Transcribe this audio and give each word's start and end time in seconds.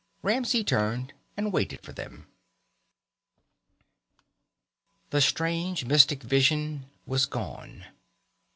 Ramsey 0.23 0.63
turned 0.63 1.13
and 1.37 1.53
waited 1.53 1.81
for 1.81 1.91
them. 1.93 2.25
The 5.11 5.21
strange, 5.21 5.85
mystic 5.85 6.23
vision 6.23 6.87
was 7.05 7.27
gone. 7.27 7.85